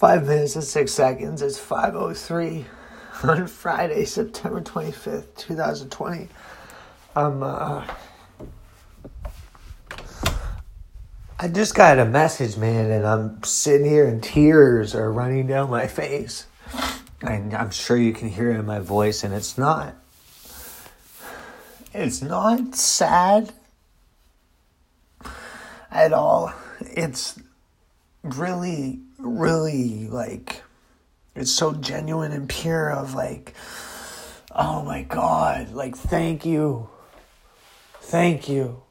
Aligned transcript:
Five 0.00 0.26
minutes 0.28 0.54
and 0.54 0.64
six 0.64 0.92
seconds. 0.92 1.42
It's 1.42 1.60
5.03 1.60 2.64
on 3.28 3.46
Friday, 3.46 4.06
September 4.06 4.62
25th, 4.62 5.26
2020. 5.36 6.26
I'm, 7.14 7.42
uh, 7.42 7.86
I 11.38 11.48
just 11.48 11.74
got 11.74 11.98
a 11.98 12.06
message, 12.06 12.56
man, 12.56 12.90
and 12.90 13.06
I'm 13.06 13.42
sitting 13.44 13.86
here 13.86 14.06
and 14.06 14.22
tears 14.22 14.94
are 14.94 15.12
running 15.12 15.48
down 15.48 15.68
my 15.68 15.86
face. 15.86 16.46
And 17.20 17.52
I'm 17.52 17.70
sure 17.70 17.98
you 17.98 18.14
can 18.14 18.30
hear 18.30 18.52
it 18.52 18.58
in 18.58 18.64
my 18.64 18.78
voice, 18.78 19.22
and 19.22 19.34
it's 19.34 19.58
not. 19.58 19.96
It's 21.92 22.22
not 22.22 22.74
sad 22.74 23.52
at 25.90 26.14
all. 26.14 26.54
It's 26.80 27.38
really, 28.22 29.00
really 29.18 30.08
like, 30.08 30.62
it's 31.34 31.52
so 31.52 31.72
genuine 31.74 32.32
and 32.32 32.48
pure 32.48 32.90
of 32.90 33.14
like, 33.14 33.54
oh 34.52 34.82
my 34.82 35.02
God, 35.02 35.72
like, 35.72 35.96
thank 35.96 36.44
you. 36.44 36.88
Thank 38.00 38.48
you. 38.48 38.82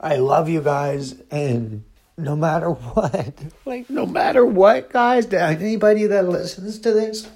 I 0.00 0.16
love 0.16 0.48
you 0.48 0.60
guys. 0.60 1.20
And 1.30 1.84
no 2.16 2.36
matter 2.36 2.70
what, 2.70 3.34
like, 3.64 3.90
no 3.90 4.06
matter 4.06 4.44
what, 4.44 4.90
guys, 4.90 5.32
anybody 5.32 6.06
that 6.06 6.28
listens 6.28 6.78
to 6.80 6.92
this, 6.92 7.26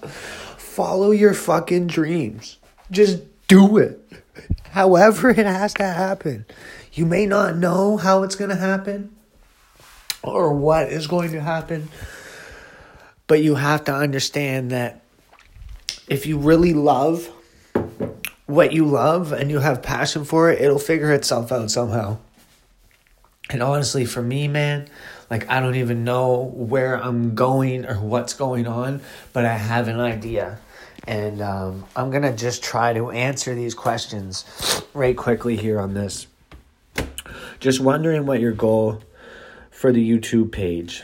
follow 0.57 1.11
your 1.11 1.35
fucking 1.35 1.87
dreams. 1.89 2.59
Just 2.91 3.23
do 3.49 3.79
it. 3.79 3.99
However, 4.71 5.31
it 5.31 5.47
has 5.47 5.75
to 5.75 5.85
happen. 5.85 6.47
You 6.93 7.07
may 7.07 7.27
not 7.27 7.57
know 7.57 7.97
how 7.97 8.23
it's 8.23 8.35
going 8.35 8.51
to 8.51 8.57
happen 8.57 9.15
or 10.23 10.53
what 10.53 10.89
is 10.89 11.07
going 11.07 11.33
to 11.33 11.41
happen, 11.41 11.89
but 13.27 13.43
you 13.43 13.55
have 13.55 13.85
to 13.85 13.95
understand 13.95 14.71
that 14.71 15.03
if 16.09 16.27
you 16.27 16.39
really 16.39 16.75
love 16.75 17.31
what 18.47 18.73
you 18.73 18.85
love 18.85 19.33
and 19.33 19.51
you 19.51 19.59
have 19.61 19.83
passion 19.83 20.25
for 20.25 20.51
it, 20.51 20.61
it'll 20.61 20.79
figure 20.79 21.13
itself 21.13 21.51
out 21.51 21.71
somehow. 21.71 22.19
And 23.51 23.63
honestly, 23.63 24.05
for 24.05 24.23
me, 24.23 24.49
man, 24.49 24.89
like 25.31 25.49
I 25.49 25.61
don't 25.61 25.77
even 25.77 26.05
know 26.05 26.53
where 26.55 27.03
I'm 27.03 27.35
going 27.35 27.87
or 27.87 27.95
what's 27.95 28.35
going 28.35 28.67
on, 28.67 29.01
but 29.33 29.45
I 29.45 29.57
have 29.57 29.89
an 29.89 30.01
idea. 30.01 30.59
And 31.07 31.43
um, 31.43 31.85
I'm 31.97 32.11
going 32.11 32.23
to 32.23 32.37
just 32.37 32.63
try 32.63 32.93
to 32.93 33.11
answer 33.11 33.55
these 33.55 33.75
questions 33.75 34.45
right 34.95 35.17
quickly 35.17 35.57
here 35.57 35.81
on 35.81 35.95
this. 35.95 36.27
Just 37.59 37.81
wondering 37.81 38.27
what 38.27 38.41
your 38.41 38.53
goal 38.53 39.03
for 39.83 39.91
the 39.91 40.11
YouTube 40.17 40.53
page. 40.53 41.03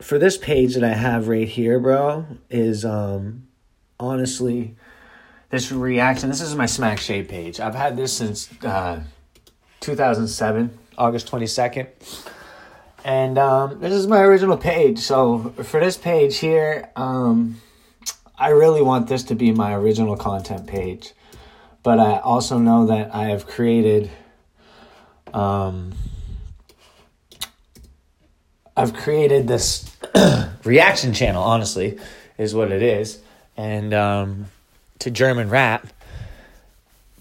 For 0.00 0.18
this 0.18 0.38
page 0.38 0.72
that 0.72 0.82
I 0.82 0.94
have 0.94 1.28
right 1.28 1.46
here, 1.46 1.78
bro, 1.78 2.24
is 2.48 2.82
um 2.82 3.46
honestly 4.00 4.74
this 5.50 5.70
reaction. 5.70 6.30
This 6.30 6.40
is 6.40 6.54
my 6.54 6.64
Smack 6.64 6.98
Shade 6.98 7.28
page. 7.28 7.60
I've 7.60 7.74
had 7.74 7.94
this 7.94 8.14
since 8.14 8.48
uh 8.64 9.02
2007, 9.80 10.78
August 10.96 11.30
22nd. 11.30 11.88
And 13.04 13.36
um, 13.36 13.80
this 13.80 13.92
is 13.92 14.06
my 14.06 14.22
original 14.22 14.56
page. 14.56 15.00
So 15.00 15.50
for 15.62 15.78
this 15.78 15.98
page 15.98 16.38
here, 16.38 16.88
um, 16.96 17.60
I 18.38 18.48
really 18.48 18.80
want 18.80 19.08
this 19.08 19.24
to 19.24 19.34
be 19.34 19.52
my 19.52 19.74
original 19.74 20.16
content 20.16 20.66
page. 20.66 21.12
But 21.82 22.00
I 22.00 22.18
also 22.18 22.58
know 22.58 22.86
that 22.86 23.14
I 23.14 23.24
have 23.24 23.46
created 23.46 24.10
um, 25.34 25.92
I've 28.76 28.92
created 28.92 29.48
this 29.48 29.90
reaction 30.64 31.14
channel, 31.14 31.42
honestly, 31.42 31.98
is 32.36 32.54
what 32.54 32.70
it 32.70 32.82
is. 32.82 33.18
And 33.56 33.94
um, 33.94 34.46
to 34.98 35.10
German 35.10 35.48
rap. 35.48 35.86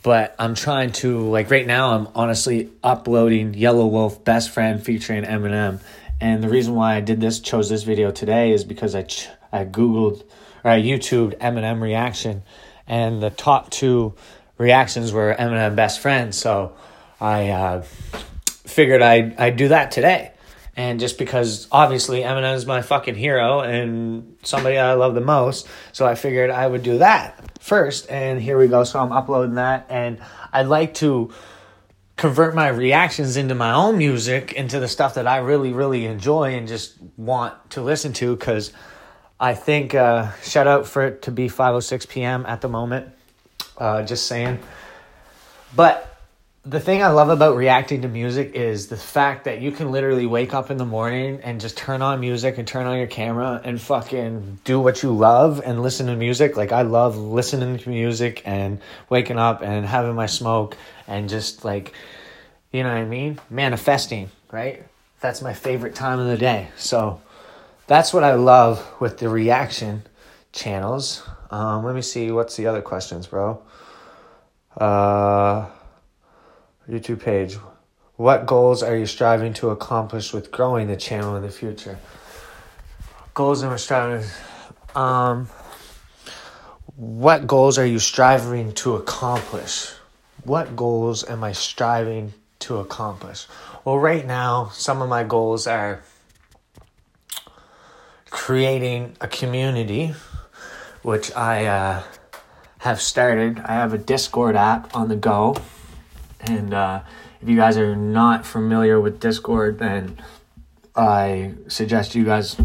But 0.04 0.36
I'm 0.38 0.54
trying 0.54 0.92
to, 0.94 1.22
like, 1.30 1.50
right 1.50 1.66
now, 1.66 1.96
I'm 1.96 2.10
honestly 2.14 2.70
uploading 2.84 3.54
Yelawolf 3.54 4.24
Best 4.24 4.52
Friend 4.52 4.84
featuring 4.84 5.24
Eminem. 5.24 5.80
And 6.22 6.44
the 6.44 6.50
reason 6.50 6.76
why 6.76 6.96
I 6.96 7.00
did 7.00 7.22
this, 7.22 7.40
chose 7.40 7.70
this 7.70 7.84
video 7.84 8.12
today, 8.12 8.52
is 8.52 8.64
because 8.64 8.94
I, 8.94 9.04
ch- 9.04 9.30
I 9.52 9.66
Googled 9.66 10.24
or 10.64 10.72
I 10.72 10.82
YouTubed 10.82 11.38
Eminem 11.38 11.82
reaction. 11.82 12.44
And 12.86 13.24
the 13.24 13.30
top 13.32 13.72
two 13.72 14.14
reactions 14.58 15.12
were 15.12 15.34
Eminem 15.40 15.76
Best 15.76 16.02
Friend. 16.02 16.36
So 16.36 16.76
I 17.20 17.50
uh, 17.50 17.82
figured 18.66 19.02
I'd, 19.02 19.40
I'd 19.40 19.56
do 19.56 19.70
that 19.70 19.92
today. 19.92 20.34
And 20.78 21.00
just 21.00 21.18
because 21.18 21.68
obviously 21.72 22.22
Eminem 22.22 22.56
is 22.56 22.66
my 22.66 22.82
fucking 22.82 23.16
hero 23.16 23.62
and 23.62 24.36
somebody 24.44 24.78
I 24.78 24.94
love 24.94 25.16
the 25.16 25.22
most, 25.22 25.68
so 25.94 26.06
I 26.06 26.16
figured 26.16 26.50
I 26.50 26.68
would 26.68 26.84
do 26.84 26.98
that 26.98 27.62
first. 27.62 28.10
And 28.12 28.42
here 28.42 28.58
we 28.58 28.68
go. 28.68 28.84
So 28.84 29.00
I'm 29.00 29.14
uploading 29.14 29.56
that, 29.56 29.86
and 29.90 30.20
I'd 30.52 30.68
like 30.68 30.96
to 30.96 31.32
convert 32.18 32.56
my 32.56 32.68
reactions 32.68 33.38
into 33.38 33.56
my 33.56 33.72
own 33.72 33.98
music, 33.98 34.54
into 34.54 34.80
the 34.80 34.88
stuff 34.88 35.16
that 35.16 35.28
I 35.28 35.38
really, 35.38 35.72
really 35.72 36.06
enjoy 36.06 36.56
and 36.56 36.68
just 36.68 36.96
want 37.16 37.54
to 37.72 37.82
listen 37.82 38.12
to. 38.14 38.36
Because 38.36 38.74
I 39.40 39.54
think 39.54 39.96
uh, 39.96 40.34
shout 40.42 40.68
out 40.68 40.88
for 40.88 41.04
it 41.04 41.22
to 41.24 41.32
be 41.32 41.48
5:06 41.48 42.10
p.m. 42.10 42.46
at 42.46 42.60
the 42.60 42.70
moment. 42.70 43.14
Uh, 43.78 44.04
just 44.04 44.28
saying, 44.28 44.60
but 45.74 46.15
the 46.66 46.80
thing 46.80 47.04
I 47.04 47.10
love 47.10 47.30
about 47.30 47.56
reacting 47.56 48.02
to 48.02 48.08
music 48.08 48.54
is 48.56 48.88
the 48.88 48.98
fact 48.98 49.44
that 49.44 49.62
you 49.62 49.72
can 49.72 49.92
literally 49.92 50.26
wake 50.26 50.56
up 50.56 50.72
in 50.72 50.78
the 50.78 50.86
morning 50.86 51.40
and 51.44 51.62
just 51.62 51.78
turn 51.78 52.02
on 52.02 52.20
music 52.20 52.58
and 52.58 52.68
turn 52.68 52.88
on 52.88 52.98
your 52.98 53.06
camera 53.06 53.62
and 53.64 53.80
fucking 53.80 54.60
do 54.64 54.80
what 54.80 55.04
you 55.04 55.12
love 55.16 55.62
and 55.64 55.84
listen 55.84 56.08
to 56.08 56.16
music. 56.16 56.58
Like 56.58 56.72
I 56.72 56.82
love 56.82 57.18
listening 57.18 57.78
to 57.78 57.90
music 57.90 58.42
and 58.46 58.82
waking 59.10 59.38
up 59.38 59.62
and 59.62 59.86
having 59.86 60.16
my 60.16 60.26
smoke 60.26 60.76
and 61.08 61.30
just 61.30 61.64
like 61.64 61.94
you 62.72 62.84
know 62.84 62.90
what 62.90 62.98
I 62.98 63.06
mean? 63.06 63.40
Manifesting, 63.50 64.32
right? 64.52 64.84
That's 65.22 65.42
my 65.42 65.54
favorite 65.54 65.96
time 65.96 66.20
of 66.20 66.28
the 66.28 66.38
day. 66.38 66.70
So 66.78 67.22
that's 67.86 68.12
what 68.12 68.24
I 68.24 68.34
love 68.34 68.86
with 69.00 69.20
the 69.20 69.30
reaction 69.30 70.04
channels. 70.52 71.24
Um, 71.52 71.86
let 71.86 71.94
me 71.94 72.02
see 72.02 72.32
what's 72.32 72.58
the 72.58 72.66
other 72.66 72.82
questions, 72.82 73.28
bro. 73.28 73.62
Uh 74.76 75.68
YouTube 76.90 77.22
page. 77.22 77.58
What 78.16 78.46
goals 78.46 78.84
are 78.84 78.96
you 78.96 79.06
striving 79.06 79.54
to 79.56 79.72
accomplish 79.72 80.32
with 80.34 80.52
growing 80.52 80.88
the 80.88 80.96
channel 80.96 81.36
in 81.36 81.42
the 81.42 81.50
future? 81.50 82.00
Goals 83.34 83.64
I'm 83.64 83.78
striving. 83.78 84.26
Um, 84.96 85.50
what 86.96 87.46
goals 87.46 87.78
are 87.78 87.86
you 87.86 88.00
striving 88.00 88.72
to 88.76 88.96
accomplish? 88.96 89.92
What 90.44 90.76
goals 90.76 91.28
am 91.28 91.44
I 91.44 91.52
striving 91.52 92.34
to 92.60 92.78
accomplish? 92.78 93.48
Well, 93.84 94.00
right 94.00 94.26
now, 94.26 94.70
some 94.72 95.02
of 95.02 95.10
my 95.10 95.24
goals 95.24 95.68
are 95.68 96.04
creating 98.30 99.18
a 99.20 99.28
community, 99.28 100.14
which 101.02 101.36
I 101.36 101.66
uh, 101.66 102.04
have 102.78 103.02
started. 103.02 103.60
I 103.60 103.74
have 103.74 103.94
a 103.94 103.98
Discord 103.98 104.56
app 104.56 104.96
on 104.96 105.10
the 105.10 105.16
go 105.18 105.58
and 106.48 106.74
uh, 106.74 107.02
if 107.42 107.50
you 107.50 107.56
guys 107.56 107.78
are 107.78 107.96
not 107.96 108.46
familiar 108.46 109.00
with 109.00 109.20
Discord, 109.20 109.80
then 109.80 110.18
I 110.96 111.54
suggest 111.68 112.16
you 112.16 112.26
guys 112.26 112.56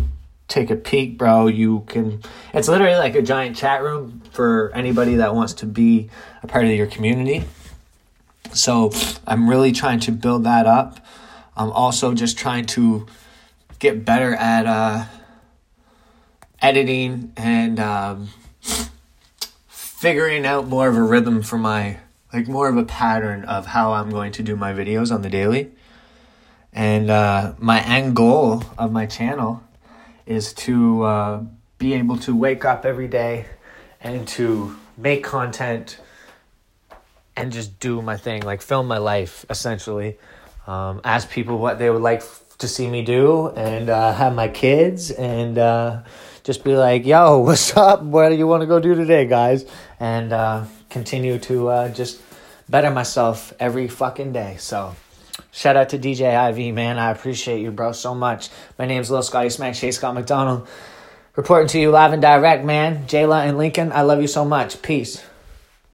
take 0.49 0.71
a 0.71 0.77
peek, 0.77 1.17
bro. 1.17 1.47
You 1.47 1.85
can, 1.87 2.23
it's 2.53 2.69
literally 2.69 2.97
like 2.97 3.15
a 3.15 3.23
giant 3.23 3.57
chat 3.57 3.83
room 3.83 4.23
for 4.33 4.71
anybody 4.75 5.17
that 5.17 5.35
wants 5.35 5.55
to 5.55 5.67
be 5.67 6.11
a 6.43 6.47
part 6.47 6.65
of 6.65 6.73
your 6.73 6.87
community. 6.87 7.45
So 8.53 8.93
I'm 9.27 9.49
really 9.49 9.73
trying 9.73 10.01
to 10.01 10.13
build 10.13 10.45
that 10.45 10.67
up. 10.67 11.05
I'm 11.57 11.71
also 11.71 12.15
just 12.15 12.37
trying 12.37 12.67
to 12.67 13.07
get 13.79 14.05
better 14.05 14.35
at 14.35 14.67
uh, 14.67 15.05
editing 16.61 17.33
and 17.37 17.79
um, 17.79 18.29
figuring 19.69 20.47
out 20.47 20.67
more 20.67 20.89
of 20.89 20.97
a 20.97 21.03
rhythm 21.03 21.43
for 21.43 21.59
my 21.59 21.99
like 22.33 22.49
more 22.49 22.69
of 22.69 22.77
a 22.77 22.85
pattern 22.85 23.45
of 23.45 23.67
how 23.67 23.93
I'm 23.93 24.11
going 24.11 24.33
to 24.33 24.43
do 24.43 24.57
my 24.57 24.73
videos 24.73 25.13
on 25.13 25.23
the 25.23 25.31
daily. 25.31 25.73
And 26.73 27.11
uh, 27.11 27.55
my 27.59 27.81
end 27.81 28.15
goal 28.15 28.63
of 28.79 28.93
my 28.93 29.07
channel 29.07 29.63
is 30.27 30.53
to 30.53 31.03
uh, 31.03 31.45
be 31.79 31.95
able 31.95 32.17
to 32.19 32.37
wake 32.37 32.65
up 32.65 32.85
every 32.85 33.09
day 33.09 33.47
and 34.01 34.27
to 34.29 34.77
make 34.97 35.25
content 35.25 35.99
and 37.37 37.53
just 37.53 37.81
do 37.81 38.03
my 38.03 38.17
thing, 38.17 38.43
like 38.43 38.63
film 38.63 38.87
my 38.87 38.99
life 38.99 39.45
essentially. 39.51 40.19
Um, 40.67 41.01
ask 41.05 41.29
people 41.31 41.59
what 41.59 41.79
they 41.79 41.91
would 41.91 42.03
like 42.03 42.23
to 42.59 42.69
see 42.69 42.89
me 42.89 43.03
do 43.03 43.49
and 43.49 43.89
uh, 43.89 44.13
have 44.13 44.35
my 44.35 44.49
kids 44.49 45.11
and 45.11 45.59
uh, 45.59 46.03
just 46.45 46.63
be 46.63 46.77
like, 46.77 47.05
yo, 47.05 47.39
what's 47.39 47.77
up? 47.77 48.03
What 48.03 48.29
do 48.29 48.37
you 48.37 48.47
want 48.47 48.61
to 48.61 48.67
go 48.67 48.79
do 48.79 48.95
today, 48.95 49.27
guys? 49.27 49.65
And 49.99 50.33
uh, 50.33 50.65
continue 50.91 51.39
to 51.39 51.69
uh, 51.69 51.89
just 51.89 52.21
better 52.69 52.91
myself 52.91 53.53
every 53.59 53.89
fucking 53.89 54.33
day. 54.33 54.57
So 54.59 54.95
Shout 55.53 55.77
out 55.77 55.89
to 55.91 55.99
DJ 55.99 56.51
IV, 56.51 56.75
man. 56.75 56.99
I 56.99 57.11
appreciate 57.11 57.61
you, 57.61 57.71
bro, 57.71 57.93
so 57.93 58.15
much. 58.15 58.51
My 58.79 58.87
name's 58.87 59.11
Lil 59.11 59.23
Scotty 59.23 59.51
Smack, 59.51 59.75
Shay 59.75 59.91
Scott 59.91 60.15
McDonald. 60.15 60.69
Reporting 61.35 61.69
to 61.69 61.81
you 61.81 61.91
live 61.91 62.13
and 62.13 62.23
direct, 62.23 62.65
man. 62.65 63.07
Jayla 63.07 63.49
and 63.49 63.59
Lincoln, 63.59 63.93
I 63.93 64.03
love 64.03 64.21
you 64.21 64.29
so 64.29 64.45
much. 64.45 64.81
Peace. 64.83 65.25